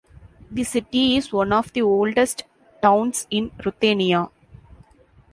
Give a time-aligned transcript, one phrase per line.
[0.49, 2.45] The city is one of the oldest
[2.81, 4.29] towns in Ruthenia.